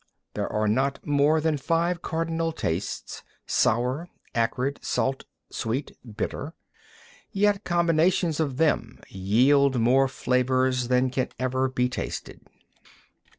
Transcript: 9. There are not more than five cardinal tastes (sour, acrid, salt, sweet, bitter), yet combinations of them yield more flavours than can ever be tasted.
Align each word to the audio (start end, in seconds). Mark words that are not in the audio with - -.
9. 0.33 0.33
There 0.33 0.51
are 0.51 0.67
not 0.67 1.05
more 1.05 1.39
than 1.39 1.57
five 1.57 2.01
cardinal 2.01 2.51
tastes 2.51 3.21
(sour, 3.45 4.09
acrid, 4.33 4.79
salt, 4.81 5.25
sweet, 5.51 5.95
bitter), 6.17 6.55
yet 7.31 7.63
combinations 7.63 8.39
of 8.39 8.57
them 8.57 8.99
yield 9.09 9.79
more 9.79 10.07
flavours 10.07 10.87
than 10.87 11.11
can 11.11 11.29
ever 11.39 11.69
be 11.69 11.87
tasted. 11.87 12.41